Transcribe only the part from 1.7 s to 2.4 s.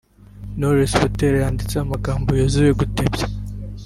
amagambo